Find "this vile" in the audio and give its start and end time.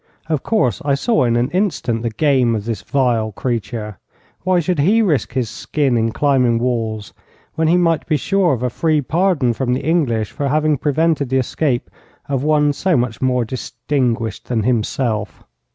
2.65-3.31